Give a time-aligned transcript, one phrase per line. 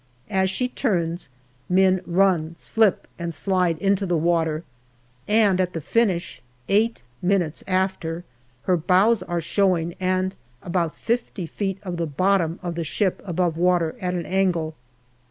[0.31, 1.29] As she turns,
[1.69, 4.63] men run, slip, and slide into the water,
[5.27, 8.23] and at the finish, eight minutes after,
[8.63, 13.57] her bows are showing and about fifty feet of the bottom of the ship above
[13.57, 14.73] water at an angle.